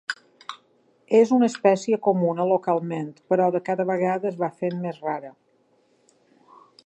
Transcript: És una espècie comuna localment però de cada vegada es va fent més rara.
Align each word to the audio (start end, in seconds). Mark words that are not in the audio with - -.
És 1.17 1.33
una 1.35 1.49
espècie 1.51 1.99
comuna 2.07 2.47
localment 2.53 3.13
però 3.33 3.51
de 3.57 3.63
cada 3.69 3.87
vegada 3.91 4.29
es 4.31 4.41
va 4.45 4.51
fent 4.63 4.83
més 4.87 5.03
rara. 5.09 5.33